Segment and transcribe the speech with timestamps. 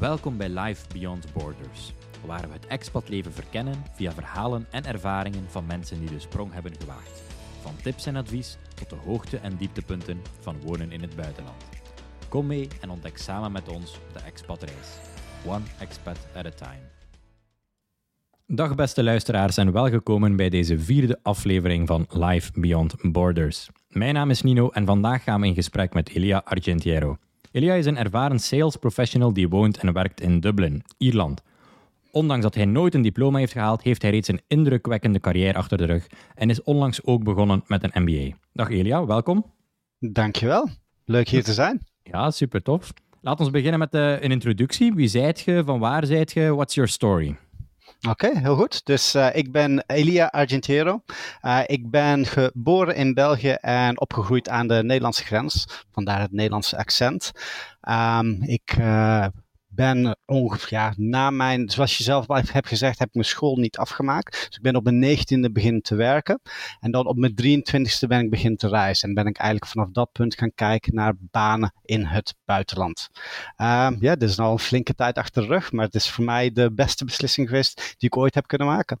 [0.00, 1.92] Welkom bij Life Beyond Borders,
[2.26, 6.72] waar we het expatleven verkennen via verhalen en ervaringen van mensen die de sprong hebben
[6.80, 7.22] gewaagd.
[7.60, 11.64] Van tips en advies tot de hoogte- en dieptepunten van wonen in het buitenland.
[12.28, 14.98] Kom mee en ontdek samen met ons de expatreis.
[15.46, 16.82] One expat at a time.
[18.46, 23.68] Dag beste luisteraars en welgekomen bij deze vierde aflevering van Life Beyond Borders.
[23.88, 27.18] Mijn naam is Nino en vandaag gaan we in gesprek met Elia Argentiero.
[27.52, 31.42] Elia is een ervaren sales professional die woont en werkt in Dublin, Ierland.
[32.10, 35.78] Ondanks dat hij nooit een diploma heeft gehaald, heeft hij reeds een indrukwekkende carrière achter
[35.78, 38.36] de rug en is onlangs ook begonnen met een MBA.
[38.52, 39.52] Dag Elia, welkom.
[39.98, 40.68] Dankjewel.
[41.04, 41.86] Leuk hier te zijn.
[42.02, 42.92] Ja, super tof.
[43.20, 44.94] Laten we beginnen met uh, een introductie.
[44.94, 45.62] Wie zijt je?
[45.64, 46.54] Van waar zijt je?
[46.54, 47.36] What's your story?
[48.08, 48.86] Oké, heel goed.
[48.86, 51.02] Dus uh, ik ben Elia Argentiero.
[51.42, 55.84] Uh, ik ben geboren in België en opgegroeid aan de Nederlandse grens.
[55.92, 57.30] Vandaar het Nederlandse accent.
[57.88, 59.26] Um, ik uh,
[59.70, 63.76] ben ongeveer, na mijn, zoals je zelf al hebt gezegd, heb ik mijn school niet
[63.76, 64.32] afgemaakt.
[64.32, 66.40] Dus ik ben op mijn negentiende beginnen te werken.
[66.80, 69.08] En dan op mijn 23ste ben ik beginnen te reizen.
[69.08, 73.08] En ben ik eigenlijk vanaf dat punt gaan kijken naar banen in het buitenland.
[73.56, 76.24] Uh, ja, dit is al een flinke tijd achter de rug, maar het is voor
[76.24, 79.00] mij de beste beslissing geweest die ik ooit heb kunnen maken.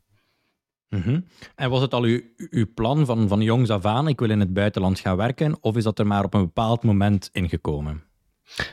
[0.88, 1.24] -hmm.
[1.54, 4.40] En was het al uw, uw plan van, van jongs af aan, ik wil in
[4.40, 8.09] het buitenland gaan werken, of is dat er maar op een bepaald moment ingekomen?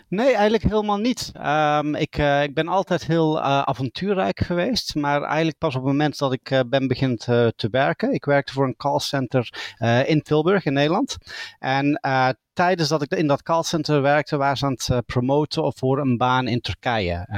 [0.07, 1.31] Nee, eigenlijk helemaal niet.
[1.35, 5.91] Um, ik, uh, ik ben altijd heel uh, avontuurrijk geweest, maar eigenlijk pas op het
[5.91, 8.13] moment dat ik uh, ben beginnen te, te, werken.
[8.13, 9.75] Ik werkte voor een callcenter
[10.05, 11.17] in Tilburg in Nederland.
[11.59, 11.99] En
[12.57, 16.47] tijdens dat ik in dat callcenter werkte, waren ze aan het promoten voor een baan
[16.47, 17.27] in Turkije.
[17.31, 17.37] Uh,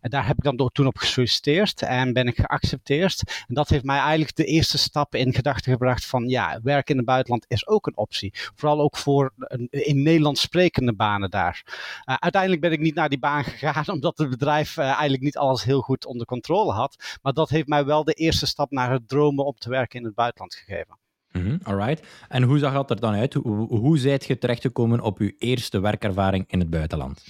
[0.00, 3.44] en daar heb ik dan toen op gesolliciteerd en ben ik geaccepteerd.
[3.48, 6.96] En dat heeft mij eigenlijk de eerste stap in gedachten gebracht van ja, werken in
[6.96, 8.34] het buitenland is ook een optie.
[8.54, 9.32] Vooral ook voor
[9.70, 11.62] in Nederlands sprekende banen daar.
[11.66, 15.64] Uh, uiteindelijk ben ik niet naar die baan gegaan, omdat het bedrijf eigenlijk niet alles
[15.64, 17.18] heel goed onder controle had.
[17.22, 20.04] Maar dat heeft mij wel de eerste stap naar het dromen om te werken in
[20.04, 20.98] het buitenland gegeven.
[21.32, 22.06] Mm alright.
[22.28, 23.34] En hoe zag dat er dan uit?
[23.34, 27.24] Hoe, hoe zijt je terechtgekomen op uw eerste werkervaring in het buitenland?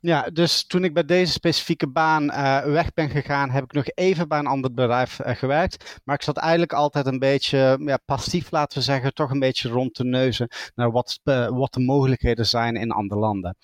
[0.00, 3.84] Ja, dus toen ik bij deze specifieke baan uh, weg ben gegaan, heb ik nog
[3.94, 6.00] even bij een ander bedrijf uh, gewerkt.
[6.04, 9.68] Maar ik zat eigenlijk altijd een beetje ja, passief, laten we zeggen, toch een beetje
[9.68, 13.56] rond te neuzen naar wat, uh, wat de mogelijkheden zijn in andere landen.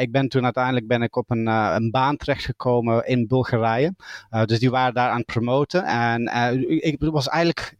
[0.00, 3.94] ik ben toen uiteindelijk ben ik op een, een baan terechtgekomen in Bulgarije.
[4.44, 5.84] dus die waren daar aan het promoten.
[5.84, 6.26] En
[6.66, 7.74] ik was eigenlijk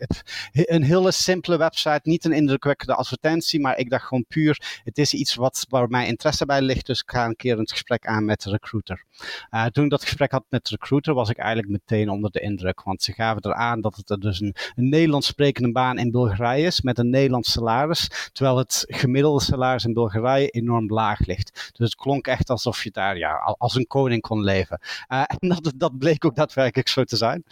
[0.53, 5.15] een hele simpele website, niet een indrukwekkende advertentie, maar ik dacht gewoon puur, het is
[5.15, 8.17] iets wat, waar mijn interesse bij ligt, dus ik ga een keer in het gesprek
[8.17, 9.05] aan met de recruiter.
[9.51, 12.41] Uh, toen ik dat gesprek had met de recruiter, was ik eigenlijk meteen onder de
[12.41, 12.83] indruk.
[12.83, 16.81] Want ze gaven eraan dat het dus een, een Nederlands sprekende baan in Bulgarije is
[16.81, 18.31] met een Nederlands salaris.
[18.33, 21.73] Terwijl het gemiddelde salaris in Bulgarije enorm laag ligt.
[21.73, 24.81] Dus het klonk echt alsof je daar ja, als een koning kon leven.
[25.09, 27.45] Uh, en dat, dat bleek ook daadwerkelijk zo te zijn.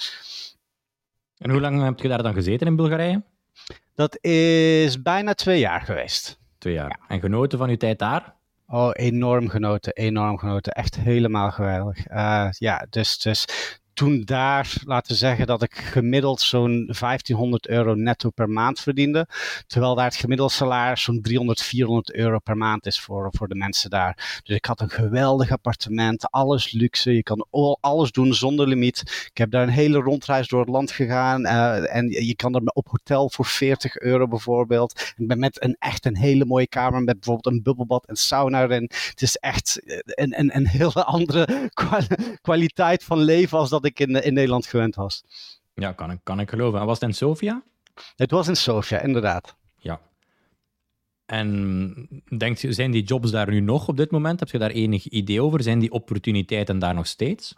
[1.38, 3.22] En hoe lang heb je daar dan gezeten in Bulgarije?
[3.94, 6.38] Dat is bijna twee jaar geweest.
[6.58, 6.98] Twee jaar.
[7.00, 7.08] Ja.
[7.08, 8.34] En genoten van uw tijd daar?
[8.74, 10.72] Oh, enorm genoten, enorm genoten.
[10.72, 12.10] Echt helemaal geweldig.
[12.10, 13.44] Uh, ja, dus, dus
[13.94, 19.26] toen daar, laten zeggen dat ik gemiddeld zo'n 1500 euro netto per maand verdiende.
[19.66, 23.54] Terwijl daar het gemiddelde salaris zo'n 300, 400 euro per maand is voor, voor de
[23.54, 24.40] mensen daar.
[24.44, 27.14] Dus ik had een geweldig appartement, alles luxe.
[27.14, 27.46] Je kan
[27.80, 29.28] alles doen zonder limiet.
[29.30, 31.40] Ik heb daar een hele rondreis door het land gegaan.
[31.40, 35.12] Uh, en je kan er op hotel voor 40 euro bijvoorbeeld.
[35.16, 38.62] Ik ben met een echt een hele mooie kamer met bijvoorbeeld een bubbelbad en sauna
[38.62, 38.90] erin.
[39.10, 41.70] Het is echt een, een, een hele andere
[42.40, 45.24] kwaliteit van leven als dat ik in, in Nederland gewend was.
[45.74, 46.80] Ja, kan ik, kan ik geloven.
[46.80, 47.62] En was het in Sofia?
[48.16, 49.56] Het was in Sofia, inderdaad.
[51.26, 54.40] En denkt je, zijn die jobs daar nu nog op dit moment?
[54.40, 55.62] Heb je daar enig idee over?
[55.62, 57.54] Zijn die opportuniteiten daar nog steeds?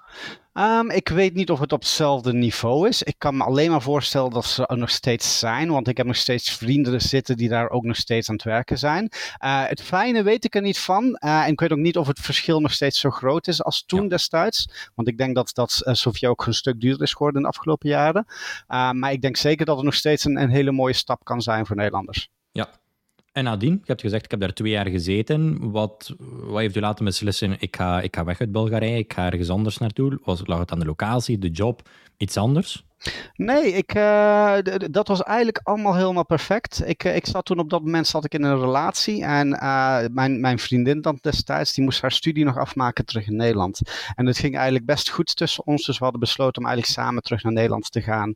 [0.52, 3.02] Um, ik weet niet of het op hetzelfde niveau is.
[3.02, 6.06] Ik kan me alleen maar voorstellen dat ze er nog steeds zijn, want ik heb
[6.06, 9.12] nog steeds vrienden zitten die daar ook nog steeds aan het werken zijn.
[9.44, 11.04] Uh, het fijne weet ik er niet van.
[11.04, 13.84] Uh, en ik weet ook niet of het verschil nog steeds zo groot is als
[13.86, 14.08] toen ja.
[14.08, 14.90] destijds.
[14.94, 17.52] Want ik denk dat, dat uh, Sofia ook een stuk duurder is geworden in de
[17.56, 18.26] afgelopen jaren.
[18.66, 21.66] maar ik denk zeker dat het nog steeds een, een hele mooie stap kan zijn
[21.66, 22.28] voor Nederlanders.
[22.52, 22.68] Ja,
[23.34, 25.70] en nadien, je hebt gezegd, ik heb daar twee jaar gezeten.
[25.70, 29.26] Wat, wat heeft u laten beslissen, ik ga, ik ga weg uit Bulgarije, ik ga
[29.26, 30.18] ergens anders naartoe?
[30.24, 32.84] Was, lag het aan de locatie, de job, iets anders?
[33.36, 34.56] Nee, ik, uh,
[34.90, 36.82] dat was eigenlijk allemaal helemaal perfect.
[36.86, 40.40] Ik, ik zat toen op dat moment zat ik in een relatie en uh, mijn,
[40.40, 43.80] mijn vriendin dan destijds, die moest haar studie nog afmaken terug in Nederland.
[44.14, 47.22] En het ging eigenlijk best goed tussen ons, dus we hadden besloten om eigenlijk samen
[47.22, 48.34] terug naar Nederland te gaan,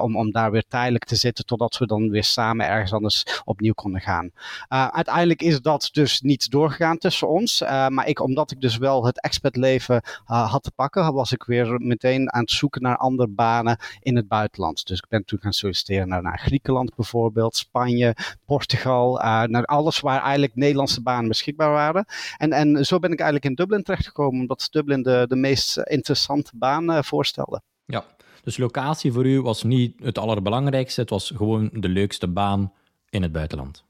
[0.00, 3.72] om, om daar weer tijdelijk te zitten totdat we dan weer samen ergens anders opnieuw
[3.72, 4.30] konden gaan.
[4.68, 9.20] uiteindelijk is dat dus niet doorgegaan tussen ons, maar ik, omdat ik dus wel het
[9.20, 14.16] expertleven had te pakken, was ik weer meteen aan het zoeken naar andere banen in
[14.16, 14.86] het buitenland.
[14.86, 20.00] Dus ik ben toen gaan solliciteren naar, naar Griekenland bijvoorbeeld, Spanje, Portugal, uh, naar alles
[20.00, 22.04] waar eigenlijk Nederlandse banen beschikbaar waren.
[22.36, 26.50] En, en zo ben ik eigenlijk in Dublin terechtgekomen, omdat Dublin de, de meest interessante
[26.54, 27.60] baan uh, voorstelde.
[27.84, 28.04] Ja,
[28.42, 32.72] dus locatie voor u was niet het allerbelangrijkste, het was gewoon de leukste baan
[33.10, 33.84] in het buitenland.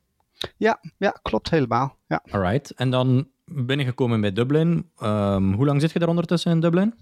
[0.56, 1.96] Ja, ja klopt helemaal.
[2.06, 2.22] Ja.
[2.30, 4.90] Alright, en dan binnengekomen bij Dublin.
[5.02, 6.94] Um, hoe lang zit je daar ondertussen in Dublin?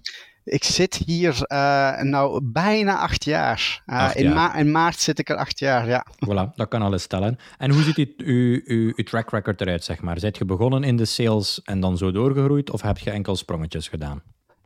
[0.45, 3.83] Ik zit hier uh, nou bijna acht jaar.
[3.85, 6.05] Uh, acht in, ma in, maart zit ik er acht jaar, ja.
[6.25, 7.37] Voilà, dat kan alles stellen.
[7.57, 10.19] En hoe ziet uw, uw, uw track record eruit, zeg maar?
[10.19, 13.87] Zijt je begonnen in de sales en dan zo doorgegroeid, of heb je enkel sprongetjes
[13.87, 14.21] gedaan?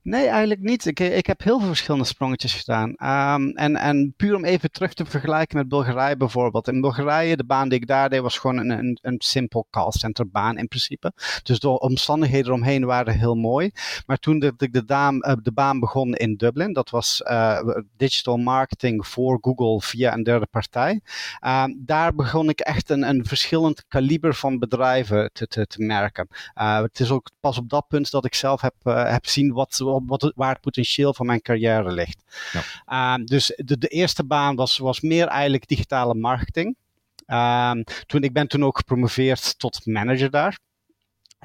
[0.09, 0.85] Nee, eigenlijk niet.
[0.85, 2.89] Ik, ik heb heel veel verschillende sprongetjes gedaan.
[2.89, 6.67] Um, en, en puur om even terug te vergelijken met Bulgarije bijvoorbeeld.
[6.67, 9.67] In Bulgarije, de baan die ik daar deed, was gewoon een, een, een simpel
[10.55, 11.13] in principe.
[11.43, 13.71] Dus de omstandigheden eromheen waren heel mooi.
[14.05, 17.59] Maar toen ik de, de, de, de baan begon in Dublin, dat was uh,
[17.97, 21.01] digital marketing voor Google via een derde partij.
[21.47, 26.27] Um, daar begon ik echt een, een verschillend kaliber van bedrijven te, te, te merken.
[26.55, 29.73] Uh, het is ook pas op dat punt dat ik zelf heb, heb zien wat
[30.05, 32.23] wat, waar het potentieel van mijn carrière ligt.
[32.51, 33.17] Ja.
[33.17, 36.75] Uh, dus de, de eerste baan was, was meer eigenlijk digitale marketing.
[37.27, 37.71] Uh,
[38.05, 40.59] toen, ik ben toen ook gepromoveerd tot manager daar.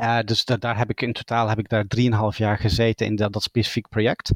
[0.01, 1.85] Uh, dus da daar heb ik in totaal heb ik daar
[2.33, 4.31] 3,5 jaar gezeten in dat, dat specifiek project.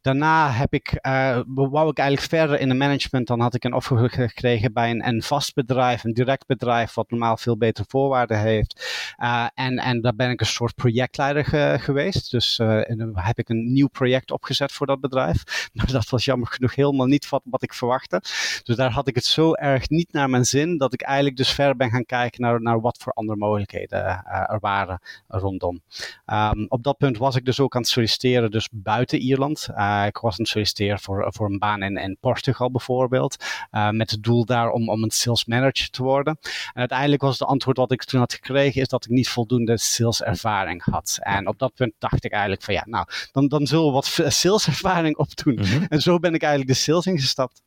[0.00, 3.26] Daarna heb ik, uh, wou ik eigenlijk verder in de management.
[3.26, 7.10] Dan had ik een offer gekregen bij een, een vast bedrijf, een direct bedrijf, wat
[7.10, 8.86] normaal veel betere voorwaarden heeft.
[9.22, 12.30] Uh, en, en daar ben ik een soort projectleider ge geweest.
[12.30, 15.42] Dus dan heb ik een nieuw project opgezet voor dat bedrijf.
[15.76, 18.20] Maar dat was jammer genoeg helemaal niet wat, wat ik verwachtte.
[18.62, 21.52] Dus daar had ik het zo erg niet naar mijn zin, dat ik eigenlijk dus
[21.52, 24.85] verder ben gaan kijken naar, naar wat voor andere mogelijkheden er waren
[25.28, 25.80] rondom.
[26.26, 29.68] Um, op dat punt was ik dus ook aan het solliciteren, dus buiten Ierland.
[29.70, 33.90] Uh, ik was aan het solliciteren voor, voor een baan in, in Portugal bijvoorbeeld, uh,
[33.90, 36.38] met het doel daar om, om een sales manager te worden.
[36.42, 39.78] En uiteindelijk was het antwoord wat ik toen had gekregen, is dat ik niet voldoende
[39.78, 41.18] saleservaring had.
[41.20, 44.04] En op dat punt dacht ik eigenlijk van ja, nou, dan, dan zullen we wat
[44.42, 45.54] saleservaring opdoen.
[45.54, 47.62] Mm En zo ben ik eigenlijk de sales ingestapt.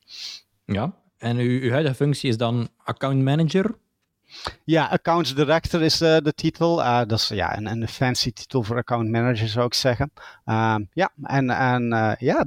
[0.65, 3.75] Ja, en uw, uw huidige functie is dan account manager?
[4.63, 6.79] Ja, Accounts Director is uh, de titel.
[6.79, 10.11] Uh, dat is ja, een, een fancy titel voor account manager zou ik zeggen.
[10.45, 12.45] Uh, ja, en, en uh, ja,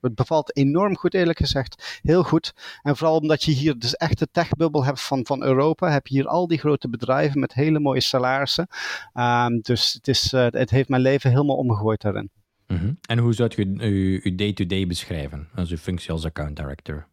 [0.00, 2.00] het bevalt enorm goed eerlijk gezegd.
[2.02, 2.52] Heel goed.
[2.82, 5.90] En vooral omdat je hier dus echt de techbubbel hebt van, van Europa.
[5.90, 8.66] Heb je hier al die grote bedrijven met hele mooie salarissen.
[9.12, 12.30] Ehm, dus het, is, het heeft mijn leven helemaal omgegooid daarin.
[12.66, 12.98] -hmm.
[13.08, 17.06] En hoe zou je uw day-to-day -day beschrijven als uw functie als account director?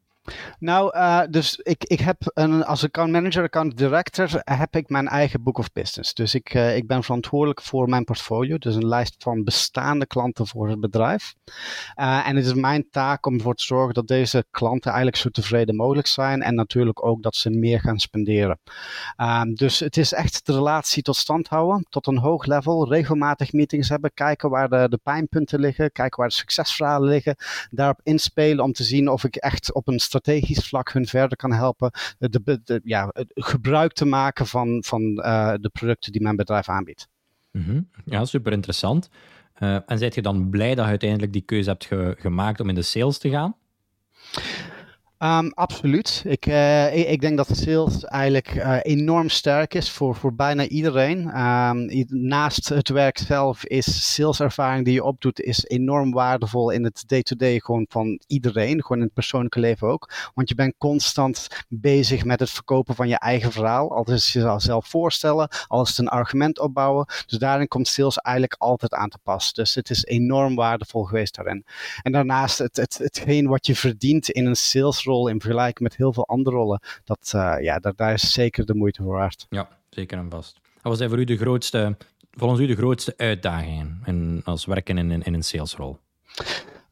[0.60, 5.08] Nou, uh, dus ik, ik heb een, als account manager, account director, heb ik mijn
[5.08, 6.14] eigen book of business.
[6.14, 10.48] Dus ik, uh, ik ben verantwoordelijk voor mijn portfolio, dus een lijst van bestaande klanten
[10.48, 11.34] voor het bedrijf.
[12.00, 15.30] Uh, en het is mijn taak om ervoor te zorgen dat deze klanten eigenlijk zo
[15.30, 18.60] tevreden mogelijk zijn en natuurlijk ook dat ze meer gaan spenderen.
[19.54, 23.90] Dus het is echt de relatie tot stand houden, tot een hoog level, regelmatig meetings
[23.90, 27.36] hebben, kijken waar de, de pijnpunten liggen, kijken waar de succesverhalen liggen,
[27.70, 31.54] daarop inspelen om te zien of ik echt op een strategisch vlak hun verder kan
[31.54, 36.70] helpen de, de, ja, gebruik te maken van, van uh, de producten die mijn bedrijf
[36.70, 37.08] aanbiedt.
[37.52, 37.90] -hmm.
[38.06, 39.10] Ja, super interessant.
[39.60, 42.70] Uh, en zijt je dan blij dat je uiteindelijk die keuze hebt ge gemaakt om
[42.70, 43.56] in de sales te gaan?
[45.20, 46.24] Um, absoluut.
[46.26, 50.68] Ik, uh, ik, ik, denk dat sales eigenlijk uh, enorm sterk is voor, voor bijna
[50.68, 51.42] iedereen.
[51.42, 57.04] Um, naast het werk zelf is saleservaring die je opdoet is enorm waardevol in het
[57.08, 58.82] day-to-day -day gewoon van iedereen.
[58.82, 60.32] Gewoon in het persoonlijke leven ook.
[60.34, 63.96] Want je bent constant bezig met het verkopen van je eigen verhaal.
[63.96, 67.06] Altijd is je zelf voorstellen, alles is een argument opbouwen.
[67.26, 69.54] Dus daarin komt sales eigenlijk altijd aan te pas.
[69.54, 71.66] Dus het is enorm waardevol geweest daarin.
[72.02, 75.98] En daarnaast het, het, hetgeen wat je verdient in een sales rol in vergelijking met
[75.98, 79.46] heel veel andere rollen, dat, uh, ja, dat, daar is zeker de moeite voor waard.
[79.50, 80.60] Ja, zeker en vast.
[80.82, 81.98] Wat zijn voor u de grootste,
[82.32, 85.98] volgens u de grootste uitdagingen in, als werken in, in een salesrol?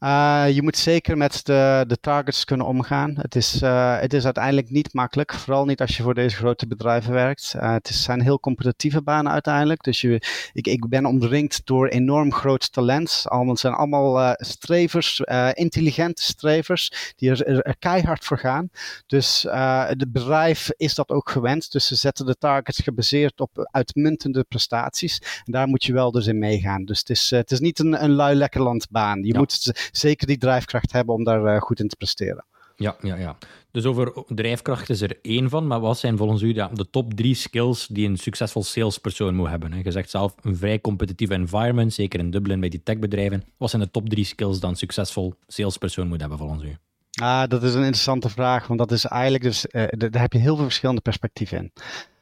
[0.06, 3.16] Uh, je moet zeker met de, de targets kunnen omgaan.
[3.22, 6.68] Het is, uh, het is uiteindelijk niet makkelijk, vooral niet als je voor deze grote
[6.68, 7.54] bedrijven werkt.
[7.56, 9.84] Uh, het is, zijn heel competitieve banen uiteindelijk.
[9.84, 10.22] Dus je,
[10.54, 13.24] ik, ik ben omringd door enorm groot talent.
[13.24, 15.20] Allemaal, het zijn allemaal strevers,
[15.54, 18.70] intelligente strevers, die er, er, er, keihard voor gaan.
[19.08, 19.46] Dus
[19.88, 21.72] het bedrijf is dat ook gewend.
[21.72, 25.22] Dus ze zetten de targets gebaseerd op uitmuntende prestaties.
[25.46, 26.86] En daar moet je wel dus in meegaan.
[26.86, 29.24] Dus het is, het is niet een, een lui lekker landbaan.
[29.24, 29.40] Je ja.
[29.40, 32.46] moet zeker die drijfkracht hebben om daar eh, goed in te presteren.
[32.76, 33.38] Ja, ja, ja.
[33.72, 37.14] Dus over drijfkracht is er één van, maar wat zijn volgens u ja, de top
[37.14, 39.72] drie skills die een succesvol salespersoon moet hebben?
[39.72, 39.80] Hè?
[39.84, 43.44] Je zegt zelf een vrij competitieve environment, zeker in Dublin bij die techbedrijven.
[43.58, 46.78] Wat zijn de top drie skills die een succesvol salespersoon moet hebben volgens u?
[47.22, 50.40] Ah, dat is een interessante vraag, want dat is eigenlijk dus, uh, daar heb je
[50.40, 51.72] heel veel verschillende perspectieven in.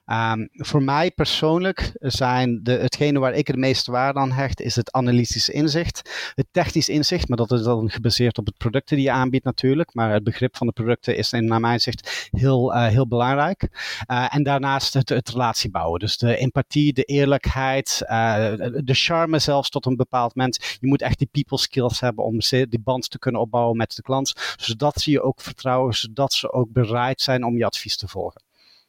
[0.05, 4.75] Um, voor mij persoonlijk zijn de, hetgene waar ik het meeste waarde aan hecht, is
[4.75, 6.31] het analytisch inzicht.
[6.35, 9.93] Het technisch inzicht, maar dat is dan gebaseerd op het producten die je aanbiedt natuurlijk.
[9.93, 13.67] Maar het begrip van de producten is naar mijn zicht heel, uh, heel belangrijk.
[14.11, 15.99] Uh, en daarnaast het, het relatie bouwen.
[15.99, 20.77] Dus de empathie, de eerlijkheid, uh, de charme zelfs tot een bepaald moment.
[20.79, 24.01] Je moet echt die people skills hebben om die band te kunnen opbouwen met de
[24.01, 24.55] klant.
[24.57, 28.41] Zodat ze je ook vertrouwen, zodat ze ook bereid zijn om je advies te volgen.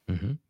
[0.06, 0.42] Mm.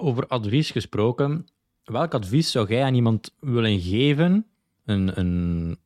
[0.00, 1.46] Over advies gesproken,
[1.84, 4.46] welk advies zou jij aan iemand willen geven?
[4.84, 5.78] Een, een,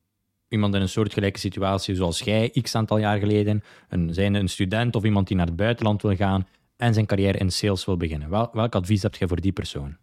[0.47, 4.95] iemand in een soortgelijke situatie zoals jij, x aantal jaar geleden, een, zijn een student
[4.95, 8.29] of iemand die naar het buitenland wil gaan en zijn carrière in sales wil beginnen.
[8.29, 9.97] Wel, welk advies heb je voor die persoon?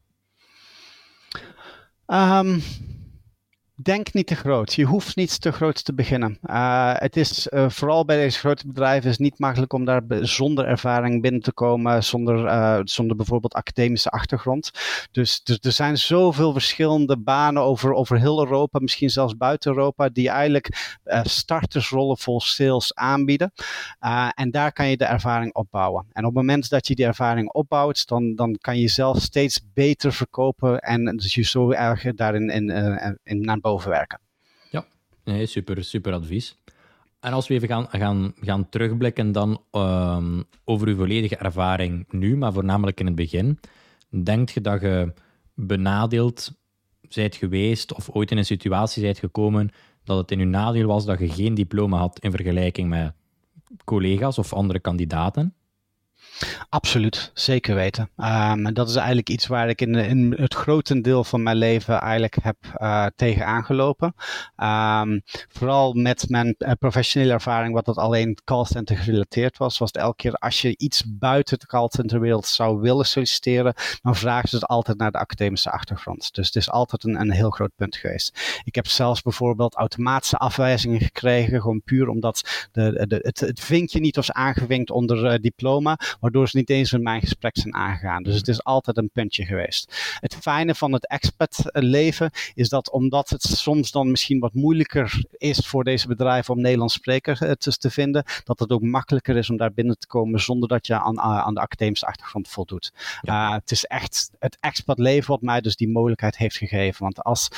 [2.06, 2.62] Um,
[3.82, 4.74] denk niet te groot.
[4.74, 6.38] Je hoeft niet te groot te beginnen.
[6.42, 10.66] Uh, het is uh, vooral bij deze grote bedrijven is niet makkelijk om daar zonder
[10.66, 14.70] ervaring binnen te komen, zonder, uh, zonder bijvoorbeeld academische achtergrond.
[15.10, 20.08] Dus, dus er zijn zoveel verschillende banen over, over heel Europa, misschien zelfs buiten Europa,
[20.08, 23.52] die eigenlijk startersrollen vol sales aanbieden.
[24.34, 26.06] en daar kan je de ervaring opbouwen.
[26.12, 29.60] En op het moment dat je die ervaring opbouwt, dan, dan kan je zelf steeds
[29.74, 32.68] beter verkopen en dus je zo erg daarin in,
[33.22, 33.69] in, boven
[34.70, 34.86] Ja,
[35.24, 36.56] nee, super, super advies.
[37.20, 42.36] En als we even gaan, gaan, gaan terugblikken dan um, over uw volledige ervaring nu,
[42.36, 43.58] maar voornamelijk in het begin.
[44.22, 45.12] Denkt je dat je
[45.54, 46.52] benadeeld
[47.08, 49.70] zijt geweest of ooit in een situatie zijt gekomen
[50.04, 53.12] dat het in uw nadeel was dat je geen diploma had in vergelijking met
[53.84, 55.54] collega's of andere kandidaten?
[56.68, 58.10] Absoluut, zeker weten.
[58.16, 62.00] Um, en dat is eigenlijk iets waar ik in, in het grotendeel van mijn leven
[62.00, 64.14] eigenlijk heb uh, tegen aangelopen.
[64.56, 70.02] Um, vooral met mijn uh, professionele ervaring, wat dat alleen callcenter gerelateerd was, was het
[70.02, 74.66] elke keer als je iets buiten de callcenterwereld zou willen solliciteren, dan vragen ze het
[74.66, 76.34] altijd naar de academische achtergrond.
[76.34, 78.60] Dus het is altijd een, een heel groot punt geweest.
[78.64, 84.16] Ik heb zelfs bijvoorbeeld automatische afwijzingen gekregen, gewoon puur omdat de, de, het, vinkje niet
[84.16, 88.22] was aangevinkt onder uh, diploma, waardoor ze niet eens met mijn gesprek zijn aangegaan.
[88.22, 90.16] Dus het is altijd een puntje geweest.
[90.20, 95.24] Het fijne van het expat leven is dat omdat het soms dan misschien wat moeilijker
[95.30, 99.36] is voor deze bedrijven om Nederlands sprekers eh, te, te vinden, dat het ook makkelijker
[99.36, 102.92] is om daar binnen te komen zonder dat je aan, aan de academische achtergrond voldoet.
[103.20, 103.48] Ja.
[103.48, 107.02] Uh, het is echt het expat leven wat mij dus die mogelijkheid heeft gegeven.
[107.02, 107.48] Want als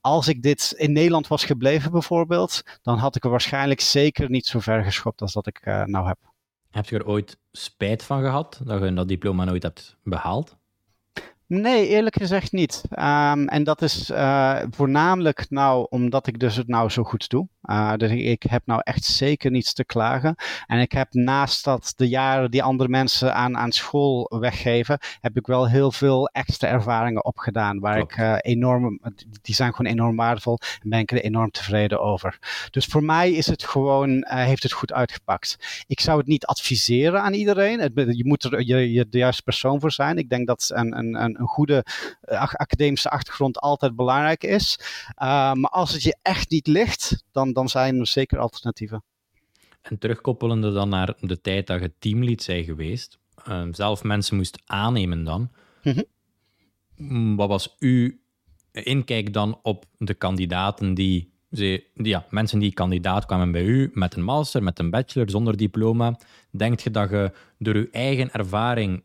[0.00, 4.46] als ik dit in Nederland was gebleven bijvoorbeeld, dan had ik er waarschijnlijk zeker niet
[4.46, 6.18] zo ver geschopt als dat ik uh, nou heb.
[6.70, 10.56] Heb je er ooit spijt van gehad dat je dat diploma nooit hebt behaald?
[11.46, 12.82] Nee, eerlijk gezegd niet.
[12.90, 17.48] Um, en dat is uh, voornamelijk nou omdat ik dus het nou zo goed doe.
[17.70, 20.34] Uh, dus ik, ik, heb nou echt zeker niets te klagen.
[20.66, 25.36] En ik heb naast dat de jaren die andere mensen aan, aan school weggeven, heb
[25.36, 27.78] ik wel heel veel extra ervaringen opgedaan.
[27.80, 28.12] Waar Klopt.
[28.12, 29.00] ik uh, enorm,
[29.42, 32.38] die zijn gewoon enorm waardevol en ben ik er enorm tevreden over.
[32.70, 35.84] Dus voor mij is het gewoon, heeft het goed uitgepakt.
[35.86, 37.80] Ik zou het niet adviseren aan iedereen.
[37.80, 40.18] Het, je moet er je, je de juiste persoon voor zijn.
[40.18, 41.84] Ik denk dat een, een, een goede
[42.30, 44.80] academische achtergrond altijd belangrijk is.
[45.16, 49.04] Maar als het je echt niet ligt, dan, dan zijn er zeker alternatieven.
[49.82, 54.62] En terugkoppelende dan naar de tijd dat je teamlead zij geweest, uh, zelf mensen moest
[54.66, 55.50] aannemen dan.
[55.82, 56.04] Mm
[56.96, 57.36] -hmm.
[57.36, 58.10] Wat was uw
[58.72, 64.14] inkijk dan op de kandidaten die, ze, ja, mensen die kandidaat kwamen bij u met
[64.14, 66.18] een master, met een bachelor, zonder diploma?
[66.50, 69.02] Denk je dat je door uw eigen ervaring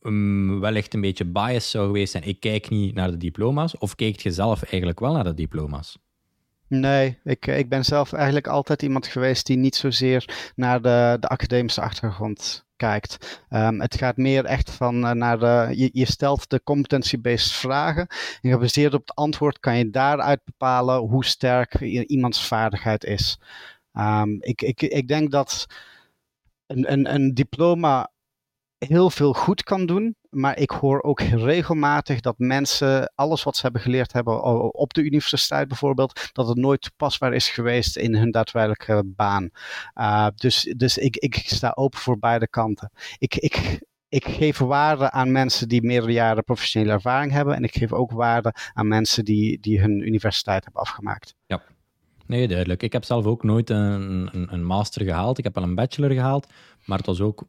[0.00, 2.24] um, wellicht een beetje biased zou geweest zijn.
[2.24, 3.78] Ik kijk niet naar de diploma's.
[3.78, 5.98] Of kijkt je zelf eigenlijk wel naar de diploma's?
[6.70, 11.28] Nee, ik, ik ben zelf eigenlijk altijd iemand geweest die niet zozeer naar de, de
[11.28, 13.42] academische achtergrond kijkt.
[13.48, 18.06] Ehm, het gaat meer echt van uh, naar de, je, je, stelt de competency-based vragen.
[18.40, 23.38] En gebaseerd op het antwoord kan je daaruit bepalen hoe sterk iemands vaardigheid is.
[23.92, 25.66] Um, ik, ik, ik denk dat
[26.66, 28.10] een, een, een diploma
[28.78, 30.16] heel veel goed kan doen.
[30.30, 34.42] Maar ik hoor ook regelmatig dat mensen alles wat ze hebben geleerd hebben
[34.74, 39.50] op de universiteit bijvoorbeeld, dat het nooit toepasbaar is geweest in hun daadwerkelijke baan.
[39.94, 42.90] Uh, dus dus ik, ik sta open voor beide kanten.
[43.18, 47.54] Ik, ik, ik geef waarde aan mensen die meerdere jaren professionele ervaring hebben.
[47.54, 51.34] En ik geef ook waarde aan mensen die, die hun universiteit hebben afgemaakt.
[51.46, 51.62] Ja.
[52.26, 52.82] Nee, duidelijk.
[52.82, 55.38] Ik heb zelf ook nooit een, een, een master gehaald.
[55.38, 56.46] Ik heb wel een bachelor gehaald.
[56.90, 57.46] Maar het was ook,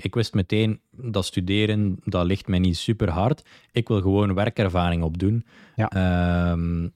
[0.00, 3.42] ik wist meteen dat studeren, dat ligt mij niet super hard.
[3.72, 5.44] Ik wil gewoon werkervaring opdoen.
[5.76, 5.88] Ja.
[5.88, 6.88] Ehm,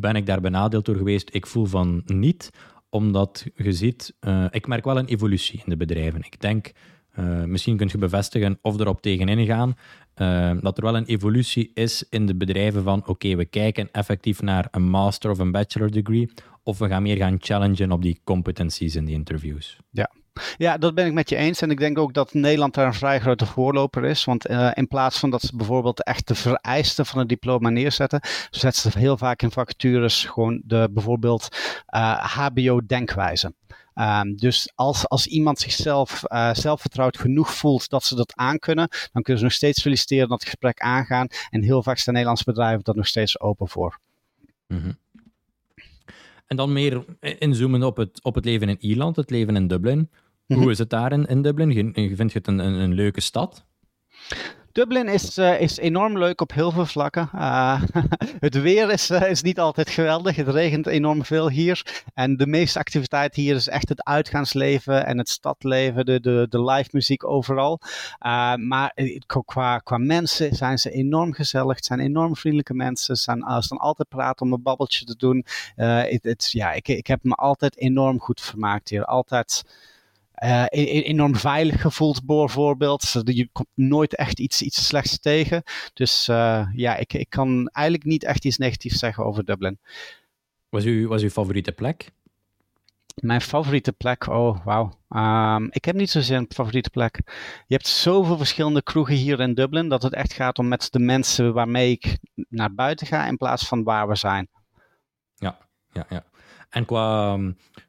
[0.00, 1.28] ben ik daar benadeeld door geweest?
[1.34, 2.50] Ik voel van niet,
[2.88, 6.20] omdat je ziet, uh, ik merk wel een evolutie in de bedrijven.
[6.20, 6.72] Ik denk,
[7.18, 9.74] uh, misschien kunt je bevestigen of erop tegenin gaan,
[10.16, 14.42] uh, dat er wel een evolutie is in de bedrijven van oké, we kijken effectief
[14.42, 16.30] naar een master of een bachelor degree,
[16.62, 19.78] of we gaan meer gaan challengen op die competencies in die interviews.
[19.90, 20.10] Ja,
[20.56, 21.62] ja, dat ben ik met je eens.
[21.62, 24.24] En ik denk ook dat Nederland daar een vrij grote voorloper is.
[24.24, 28.20] Want uh, in plaats van dat ze bijvoorbeeld echt de vereisten van het diploma neerzetten,
[28.50, 31.48] zetten ze heel vaak in vacatures gewoon de bijvoorbeeld
[31.86, 33.54] eh, HBO-denkwijze.
[33.94, 39.22] Um, dus als, als iemand zichzelf uh, zelfvertrouwd genoeg voelt dat ze dat aankunnen, dan
[39.22, 41.26] kunnen ze nog steeds feliciteren dat het gesprek aangaan.
[41.50, 43.98] En heel vaak staan Nederlandse bedrijven dat nog steeds open voor.
[44.66, 44.98] -hmm.
[46.46, 47.04] En dan meer
[47.38, 50.10] inzoomen op het, op het leven in Ierland, het leven in Dublin.
[50.54, 50.70] Hoe mhm.
[50.70, 51.72] is het daar in, in Dublin?
[51.94, 53.64] Vind je het een, een, een leuke stad?
[54.72, 57.30] Dublin is, uh, is enorm leuk op heel veel vlakken.
[57.34, 57.82] Uh,
[58.46, 60.36] het weer is, uh, is niet altijd geweldig.
[60.36, 62.04] Het regent enorm veel hier.
[62.14, 66.64] En de meeste activiteit hier is echt het uitgaansleven en het stadleven, de, de, de
[66.64, 67.80] live muziek overal.
[68.56, 68.94] maar
[69.44, 71.76] qua, qua mensen zijn ze enorm gezellig.
[71.76, 73.16] Het zijn enorm vriendelijke mensen.
[73.16, 75.44] Ze zijn, staan altijd praten om een babbeltje te doen.
[75.74, 79.04] het, ja, ik, ik heb me altijd enorm goed vermaakt hier.
[79.04, 79.64] Altijd
[80.44, 83.22] uh, enorm veilig gevoeld bijvoorbeeld.
[83.24, 85.62] Je komt nooit echt iets, iets slechts tegen.
[85.94, 89.78] Dus uh, ja, ik, ik kan eigenlijk niet echt iets negatiefs zeggen over Dublin.
[90.68, 92.10] Was, u, was uw favoriete plek?
[93.14, 94.98] Mijn favoriete plek, oh wauw.
[95.08, 97.20] Um, ik heb niet zozeer een favoriete plek.
[97.66, 100.98] Je hebt zoveel verschillende kroegen hier in Dublin dat het echt gaat om met de
[100.98, 102.18] mensen waarmee ik
[102.48, 104.48] naar buiten ga in plaats van waar we zijn.
[105.34, 105.58] Ja,
[105.92, 106.24] ja, ja.
[106.70, 107.38] En qua,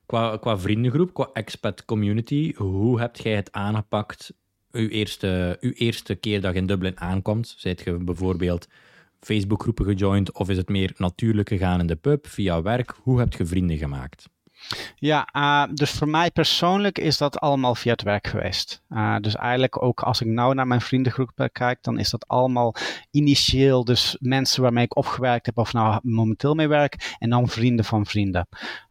[0.06, 4.34] qua, qua vriendengroep, qua expat community, hoe hebt jij het aangepakt
[4.72, 7.56] uw eerste, uw eerste keer dat je in Dublin aankomt?
[7.58, 8.68] Zijt je bijvoorbeeld
[9.20, 12.96] Facebookgroepen gejoind of is het meer natuurlijk gegaan in de pub via werk?
[13.02, 14.30] Hoe heb je vrienden gemaakt?
[14.96, 18.82] Ja, uh, dus voor mij persoonlijk is dat allemaal via het werk geweest.
[18.90, 22.76] Uh, dus eigenlijk ook als ik nou naar mijn vriendengroep kijk, dan is dat allemaal
[23.12, 27.86] initieel dus mensen waarmee ik opgewerkt heb of nou momenteel mee werk en dan vrienden
[27.86, 28.48] van vrienden.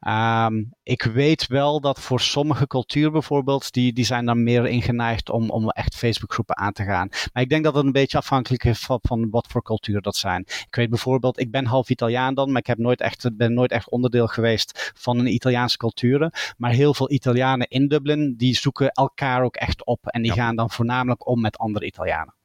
[0.08, 5.30] Um, ik weet wel dat voor sommige culturen bijvoorbeeld, die, die zijn dan meer ingeneigd
[5.30, 7.08] om, om echt Facebookgroepen aan te gaan.
[7.32, 10.16] Maar ik denk dat het een beetje afhankelijk is van, van wat voor cultuur dat
[10.16, 10.40] zijn.
[10.40, 13.70] Ik weet bijvoorbeeld, ik ben half Italiaan dan, maar ik heb nooit echt, ben nooit
[13.70, 16.32] echt onderdeel geweest van een Italiaanse culturen.
[16.56, 20.06] Maar heel veel Italianen in Dublin, die zoeken elkaar ook echt op.
[20.06, 22.39] En die gaan dan voornamelijk om met andere Italianen.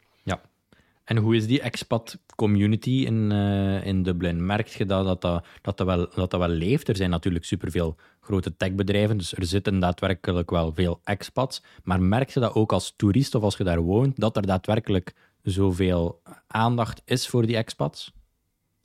[1.05, 4.45] En hoe is die expat community in, uh, in Dublin?
[4.45, 6.87] Merk je dat dat, dat, dat, dat, wel, dat dat wel leeft?
[6.87, 11.63] Er zijn natuurlijk superveel grote techbedrijven, dus er zitten daadwerkelijk wel veel expats.
[11.83, 15.13] Maar merk je dat ook als toerist of als je daar woont, dat er daadwerkelijk
[15.43, 18.13] zoveel aandacht is voor die expats?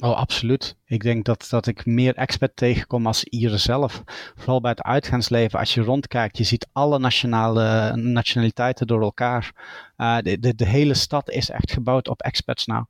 [0.03, 0.77] Oh, absoluut.
[0.85, 4.03] Ik denk dat, dat ik meer expert tegenkom als Ieren zelf.
[4.37, 5.59] Vooral bij het uitgaansleven.
[5.59, 9.53] Als je rondkijkt, je ziet alle nationale, nationaliteiten door elkaar.
[9.97, 12.85] Uh, de, de, de, hele stad is echt gebouwd op experts nou.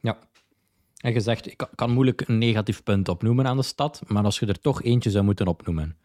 [0.00, 0.18] Ja.
[0.96, 4.46] En gezegd, ik kan moeilijk een negatief punt opnoemen aan de stad, maar als je
[4.46, 5.96] er toch eentje zou moeten opnoemen,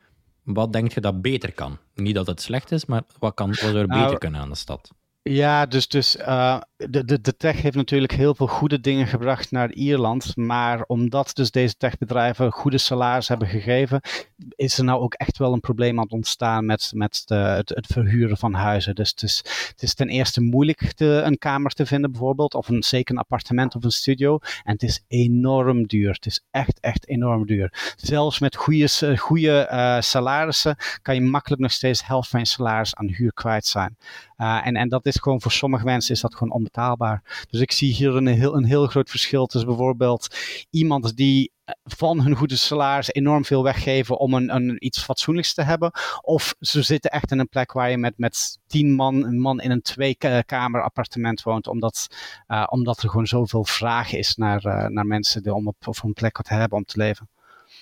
[0.44, 1.78] wat denk je dat beter kan?
[1.94, 4.50] Niet dat het slecht is, maar wat, kan, wat zou er nou, beter kunnen aan
[4.50, 4.92] de stad?
[5.30, 9.52] Ja, dus, dus uh, de, de, de tech heeft natuurlijk heel veel goede dingen gebracht
[9.52, 10.36] naar Ierland.
[10.36, 14.02] Maar omdat dus deze techbedrijven goede salaris hebben gegeven,
[14.56, 17.70] is er nou ook echt wel een probleem aan het ontstaan met, met de, het,
[17.70, 18.96] het, verhuren van huizen.
[18.96, 22.70] Dus het is, het is ten eerste moeilijk te, een kamer te vinden bijvoorbeeld, of
[22.70, 24.40] een, zeker een appartement of een studio.
[24.64, 26.12] En het is enorm duur.
[26.12, 27.94] Het is echt, echt enorm duur.
[27.96, 32.96] Zelfs met goede, goede uh, salarissen kan je makkelijk nog steeds helft van je salaris
[32.96, 33.98] aan huur kwijt zijn.
[34.38, 37.46] En, en dat is gewoon voor sommige mensen is dat gewoon onbetaalbaar.
[37.50, 40.36] Dus ik zie hier een heel, een heel groot verschil tussen bijvoorbeeld
[40.70, 41.52] iemand die
[41.84, 45.92] van hun goede salaris enorm veel weggeven om een, een, iets fatsoenlijks te hebben.
[46.22, 49.62] Of ze zitten echt in een plek waar je met, met tien man, een man
[49.62, 51.68] in een twee-kamer appartement woont.
[51.68, 52.08] Omdat,
[52.48, 56.00] uh, omdat er gewoon zoveel vraag is naar, uh, naar mensen die, om op, op
[56.04, 57.30] een plek te hebben om te leven.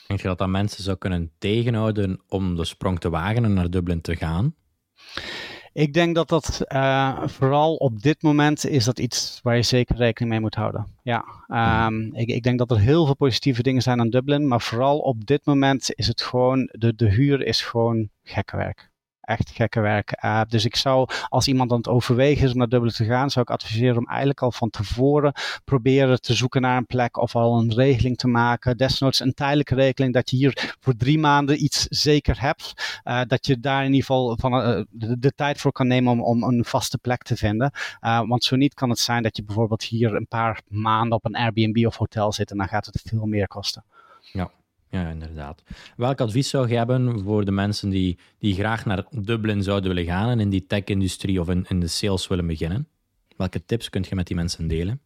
[0.08, 3.69] Denk je dat dat mensen zou kunnen tegenhouden om de sprong te wagen en naar
[3.69, 4.56] Dublin te gaan?
[5.76, 9.96] Ik denk dat dat uh, vooral op dit moment is dat iets waar je zeker
[9.96, 10.88] rekening mee moet houden.
[11.04, 11.26] Ja,
[11.88, 15.00] um, ik, ik, denk dat er heel veel positieve dingen zijn aan Dublin, maar vooral
[15.00, 18.90] op dit moment is het gewoon, de, de huur is gewoon gekke werk
[19.26, 20.24] echt gekke werk.
[20.26, 23.30] Uh, dus ik zou, als iemand aan het overwegen is om naar Dublin te gaan,
[23.30, 25.34] zou ik adviseren om eigenlijk al van tevoren
[25.64, 28.78] proberen te zoeken naar een plek of al een regeling te maken.
[28.78, 33.00] Desnoods een tijdelijke regeling dat je hier voor drie maanden iets zeker hebt.
[33.04, 36.24] Uh, dat je daar in ieder geval van, uh, de, tijd voor kan nemen om,
[36.24, 37.72] om een vaste plek te vinden.
[38.02, 41.36] want zo niet kan het zijn dat je bijvoorbeeld hier een paar maanden op een
[41.36, 43.84] Airbnb of hotel zit en dan gaat het veel meer kosten.
[44.22, 44.52] Ja.
[44.95, 45.63] Ja, inderdaad.
[45.97, 50.12] Welk advies zou je hebben voor de mensen die, die graag naar Dublin zouden willen
[50.12, 52.88] gaan en in die tech-industrie of in, in de sales willen beginnen?
[53.38, 55.01] Welke tips kun je met die mensen delen?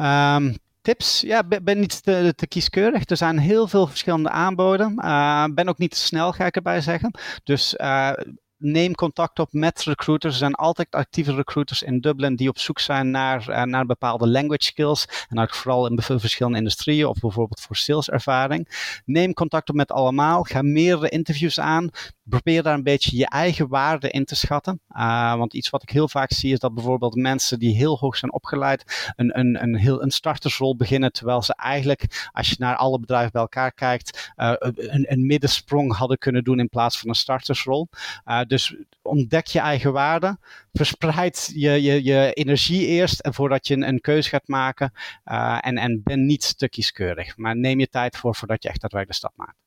[0.00, 1.20] Um, tips?
[1.20, 3.10] Ja, ben, ben niet te, te, kieskeurig.
[3.10, 4.94] Er zijn heel veel verschillende aanboden.
[4.98, 7.10] Uh, ben ook niet te snel, ga ik erbij zeggen.
[7.44, 8.12] Dus uh,
[8.58, 10.32] neem contact op met recruiters.
[10.32, 14.28] Er zijn altijd actieve recruiters in Dublin die op zoek zijn naar, uh, naar bepaalde
[14.28, 15.26] language skills.
[15.28, 18.68] En ook vooral in verschillende industrieën of bijvoorbeeld voor saleservaring.
[19.04, 20.42] Neem contact op met allemaal.
[20.42, 21.90] Ga meerdere interviews aan.
[22.24, 24.80] Probeer daar een beetje je eigen waarde in te schatten.
[24.96, 28.16] Uh, want iets wat ik heel vaak zie is dat bijvoorbeeld mensen die heel hoog
[28.16, 31.12] zijn opgeleid een, een, een, heel, een startersrol beginnen.
[31.12, 35.96] Terwijl ze eigenlijk, als je naar alle bedrijven bij elkaar kijkt, uh, een, een middensprong
[35.96, 37.88] hadden kunnen doen in plaats van een startersrol.
[38.24, 40.38] Uh, dus ontdek je eigen waarde.
[40.72, 44.92] Verspreid je, je, je energie eerst en voordat je een, een keuze gaat maken.
[45.24, 47.36] Uh, en, en ben niet te kieskeurig.
[47.36, 49.58] Maar neem je tijd voor voordat je echt daadwerkelijk de stap maakt.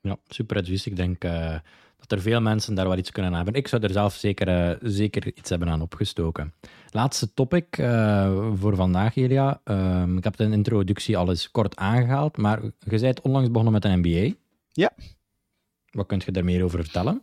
[0.00, 0.86] Ja, super advies.
[0.86, 1.58] Ik denk uh,
[1.98, 3.54] dat er veel mensen daar wel iets kunnen aan hebben.
[3.54, 6.54] Ik zou er zelf zeker, uh, zeker iets hebben aan opgestoken.
[6.90, 7.66] Laatste topic
[8.54, 9.60] voor vandaag, Elia.
[9.64, 13.84] Ehm, ik heb de introductie al eens kort aangehaald, maar je bent onlangs begonnen met
[13.84, 14.34] een MBA.
[14.72, 14.92] Ja.
[15.90, 17.22] Wat kunt je daar meer over vertellen?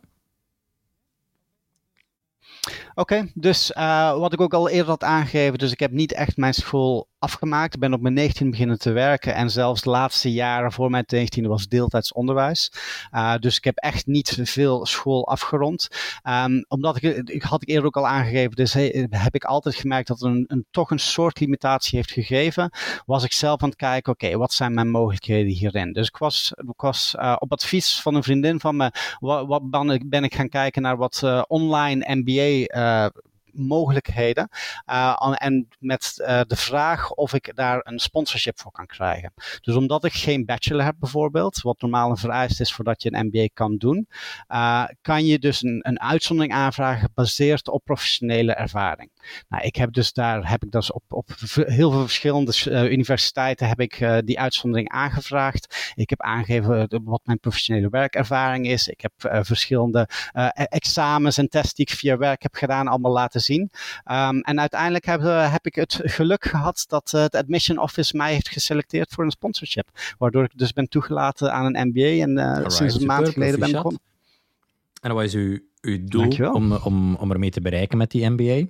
[3.00, 6.36] Oké, dus uh, wat ik ook al eerder had aangegeven, dus ik heb niet echt
[6.36, 7.74] mijn school afgemaakt.
[7.74, 11.04] Ik ben op mijn 19 beginnen te werken en zelfs de laatste jaren voor mijn
[11.06, 12.72] 19 was deeltijds onderwijs.
[13.14, 15.88] Uh, dus ik heb echt niet veel school afgerond.
[16.28, 19.74] Um, omdat ik, ik had ik eerder ook al aangegeven, dus he, heb ik altijd
[19.74, 22.70] gemerkt dat een, een, toch een soort limitatie heeft gegeven.
[23.06, 25.92] Was ik zelf aan het kijken, oké, wat zijn mijn mogelijkheden hierin?
[25.92, 29.70] Dus ik was, ik was uh, op advies van een vriendin van me, wat, wat
[29.70, 33.10] ben, ik, ben ik gaan kijken naar wat uh, online MBA
[33.52, 34.48] mogelijkheden.
[34.86, 39.32] Uh, en met uh, de vraag of ik daar een sponsorship voor kan krijgen.
[39.60, 43.26] Dus omdat ik geen bachelor heb bijvoorbeeld, wat normaal een vereist is voordat je een
[43.26, 44.08] MBA kan doen,
[44.48, 49.10] uh, kan je dus een, een uitzondering aanvragen gebaseerd op professionele ervaring.
[49.48, 52.52] Nou, ik heb dus daar heb ik dus op, op heel veel verschillende
[52.90, 55.92] universiteiten heb ik die uitzondering aangevraagd.
[55.94, 58.88] Ik heb aangegeven wat mijn professionele werkervaring is.
[58.88, 60.08] Ik heb verschillende
[60.54, 63.70] examens en tests die ik via werk heb gedaan, allemaal laten zien.
[64.10, 68.16] Um, en uiteindelijk heb, uh, heb, ik het geluk gehad dat uh, het Admission Office
[68.16, 69.88] mij heeft geselecteerd voor een sponsorship.
[70.18, 73.72] Waardoor ik dus ben toegelaten aan een MBA en Alright, sinds een maand geleden ben
[73.72, 74.00] begonnen.
[75.00, 78.66] En wat is uw, uw doel om, om, om ermee te bereiken met die MBA?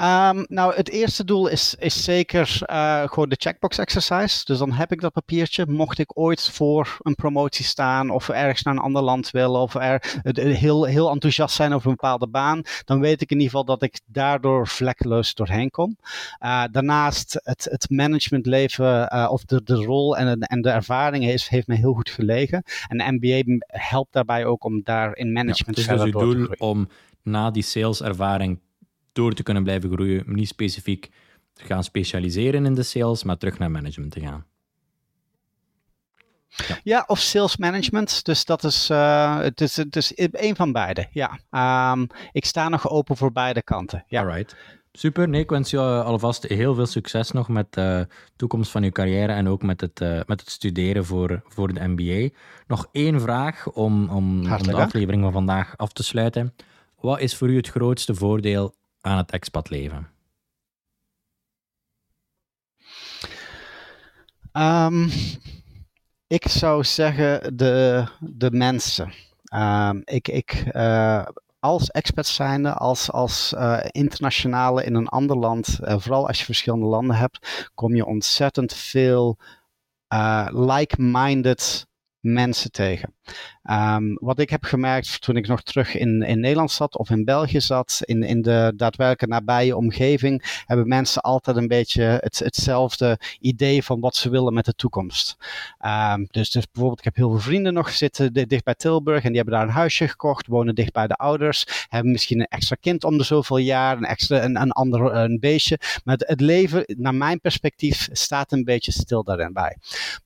[0.00, 4.44] Um, nou, het eerste doel is, is zeker uh, gewoon de checkbox exercise.
[4.44, 5.66] Dus dan heb ik dat papiertje.
[5.66, 9.74] Mocht ik ooit voor een promotie staan of ergens naar een ander land willen of
[9.74, 10.00] er
[10.36, 13.82] heel, heel enthousiast zijn over een bepaalde baan, dan weet ik in ieder geval dat
[13.82, 15.96] ik daardoor vlekkeloos doorheen kom.
[16.44, 21.66] Uh, daarnaast het, het managementleven of de, de rol en, en de ervaring heeft, heeft
[21.66, 22.62] me heel goed gelegen.
[22.88, 26.40] En de MBA helpt daarbij ook om daar in management ja, verder dus door te
[26.40, 26.60] groeien.
[26.60, 26.88] om
[27.22, 28.58] na die saleservaring
[29.12, 31.10] door te kunnen blijven groeien, niet specifiek
[31.52, 34.44] te gaan specialiseren in de sales, maar terug naar management te gaan.
[36.48, 36.78] Ja.
[36.82, 38.24] ja, of sales management.
[38.24, 41.08] Dus dat is, uh, het is, het is een van beide.
[41.10, 41.38] Ja,
[41.92, 44.04] um, ik sta nog open voor beide kanten.
[44.06, 44.20] Ja.
[44.20, 44.56] Alright.
[44.92, 45.28] Super.
[45.28, 49.32] Nee, ik wens je alvast heel veel succes nog met de toekomst van je carrière
[49.32, 52.36] en ook met het, uh, met het studeren voor, voor de MBA.
[52.66, 56.54] Nog één vraag om, om, om de aflevering van vandaag af te sluiten.
[57.00, 60.08] Wat is voor u het grootste voordeel aan het expatleven?
[64.52, 65.10] Um,
[66.26, 69.12] ik zou zeggen de, de mensen.
[69.54, 71.26] Um, ik, ik, uh,
[71.58, 76.44] als expat zijnde, als, als uh, internationale in een ander land, uh, vooral als je
[76.44, 79.38] verschillende landen hebt, kom je ontzettend veel
[80.48, 81.86] like-minded
[82.20, 83.14] mensen tegen.
[83.70, 87.24] Um, wat ik heb gemerkt toen ik nog terug in, in Nederland zat of in
[87.24, 93.18] België zat, in, in de daadwerkelijke nabije omgeving, hebben mensen altijd een beetje het, hetzelfde
[93.40, 95.36] idee van wat ze willen met de toekomst.
[95.86, 99.28] Um, dus, dus bijvoorbeeld, ik heb heel veel vrienden nog zitten dicht bij Tilburg en
[99.28, 102.76] die hebben daar een huisje gekocht, wonen dicht bij de ouders, hebben misschien een extra
[102.80, 105.78] kind om de zoveel jaar, een extra een, een ander een beestje.
[106.04, 109.76] Maar het, het leven, naar mijn perspectief, staat een beetje stil daarin bij.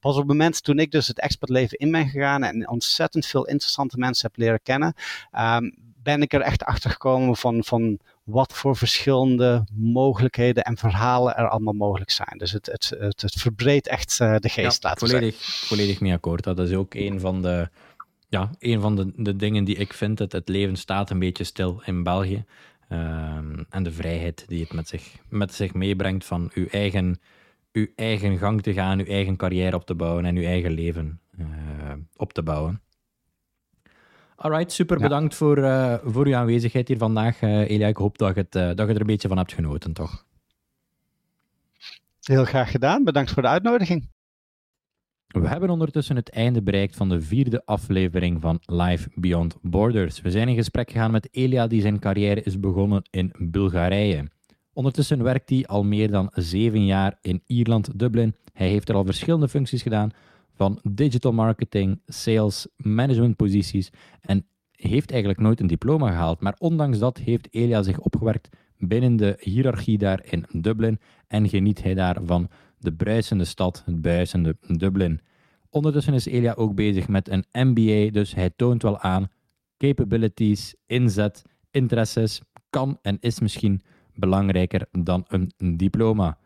[0.00, 3.46] Pas op het moment toen ik dus het expertleven in ben gegaan en ontzettend veel
[3.46, 4.94] interessante mensen heb leren kennen,
[5.38, 11.36] um, ben ik er echt achter gekomen van, van wat voor verschillende mogelijkheden en verhalen
[11.36, 12.38] er allemaal mogelijk zijn.
[12.38, 16.12] Dus het, het, het, het verbreedt echt uh, de geest, ja, laten volledig, Volledig mee
[16.12, 16.44] akkoord.
[16.44, 17.68] Dat is ook een van de,
[18.28, 20.18] ja, een van de, de dingen die ik vind.
[20.18, 22.44] Dat het leven staat een beetje stil in België.
[22.88, 27.20] Um, en de vrijheid die het met zich, met zich meebrengt van uw eigen,
[27.72, 31.20] uw eigen gang te gaan, uw eigen carrière op te bouwen en uw eigen leven
[31.38, 31.46] uh,
[32.16, 32.82] op te bouwen.
[34.36, 37.86] Alright, super bedankt voor, uh, voor uw aanwezigheid hier vandaag, uh, Elia.
[37.86, 40.24] Ik hoop dat je, het, uh, dat je er een beetje van hebt genoten, toch?
[42.20, 43.04] Heel graag gedaan.
[43.04, 44.12] Bedankt voor de uitnodiging.
[45.26, 50.20] We hebben ondertussen het einde bereikt van de vierde aflevering van Life Beyond Borders.
[50.20, 54.30] We zijn in gesprek gegaan met Elia, die zijn carrière is begonnen in Bulgarije.
[54.72, 58.34] Ondertussen werkt hij al meer dan zeven jaar in Ierland, Dublin.
[58.52, 60.10] Hij heeft er al verschillende functies gedaan,
[60.54, 63.90] van digital marketing, sales, managementposities
[64.20, 66.40] en heeft eigenlijk nooit een diploma gehaald.
[66.40, 71.82] Maar ondanks dat heeft Elia zich opgewerkt binnen de hiërarchie daar in Dublin en geniet
[71.82, 75.20] hij daar van de bruisende stad, het bruisende Dublin.
[75.70, 79.28] Ondertussen is Elia ook bezig met een MBA, dus hij toont wel aan
[79.78, 82.40] capabilities, inzet, interesses,
[82.70, 83.80] kan en is misschien
[84.14, 86.38] belangrijker dan een diploma.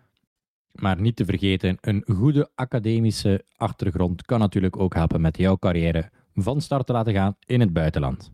[0.72, 6.10] Maar niet te vergeten, een goede academische achtergrond kan natuurlijk ook helpen met jouw carrière
[6.34, 8.30] van start te laten gaan in het buitenland.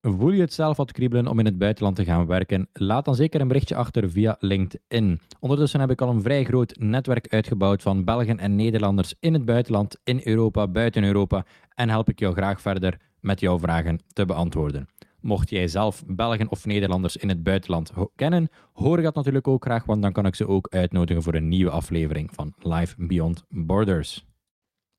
[0.00, 2.68] Voel je het zelf wat kriebelen om in het buitenland te gaan werken?
[2.72, 5.20] Laat dan zeker een berichtje achter via LinkedIn.
[5.40, 9.44] Ondertussen heb ik al een vrij groot netwerk uitgebouwd van Belgen en Nederlanders in het
[9.44, 14.24] buitenland, in Europa, buiten Europa en help ik jou graag verder met jouw vragen te
[14.24, 14.88] beantwoorden.
[15.22, 19.84] Mocht jij zelf Belgen of Nederlanders in het buitenland kennen, hoor dat natuurlijk ook graag,
[19.84, 24.26] want dan kan ik ze ook uitnodigen voor een nieuwe aflevering van Live Beyond Borders.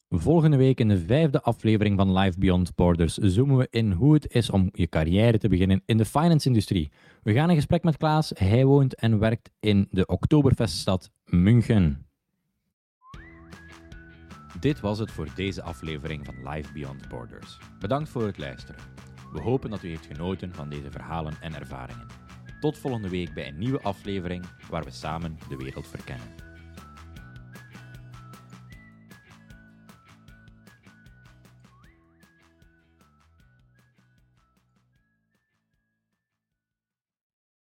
[0.09, 4.33] Volgende week in de vijfde aflevering van Live Beyond Borders zoomen we in hoe het
[4.33, 6.91] is om je carrière te beginnen in de finance-industrie.
[7.23, 8.31] We gaan in gesprek met Klaas.
[8.35, 12.07] Hij woont en werkt in de Oktoberfeststad München.
[14.59, 17.57] Dit was het voor deze aflevering van Live Beyond Borders.
[17.79, 18.81] Bedankt voor het luisteren.
[19.33, 22.07] We hopen dat u heeft genoten van deze verhalen en ervaringen.
[22.59, 26.42] Tot volgende week bij een nieuwe aflevering waar we samen de wereld verkennen.